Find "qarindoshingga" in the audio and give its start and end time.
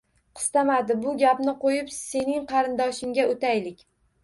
2.55-3.29